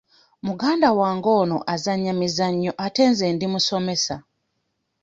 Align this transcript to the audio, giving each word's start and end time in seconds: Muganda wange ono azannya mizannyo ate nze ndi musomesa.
Muganda 0.47 0.89
wange 0.99 1.29
ono 1.41 1.57
azannya 1.73 2.13
mizannyo 2.21 2.71
ate 2.85 3.01
nze 3.11 3.25
ndi 3.35 3.45
musomesa. 3.53 4.15